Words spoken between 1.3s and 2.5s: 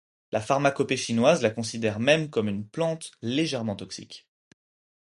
la considère même comme